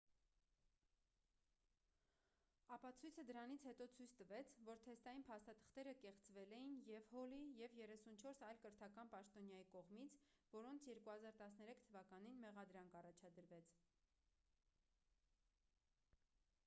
[2.75, 8.61] ապացույցը դրանից հետո ցույց տվեց որ թեստային փաստաթղթերը կեղծվել էին և հոլի և 34 այլ
[8.65, 10.15] կրթական պաշտոնյայի կողմից
[10.57, 13.69] որոնց 2013 թվականին մեղադրանք առաջադրվեց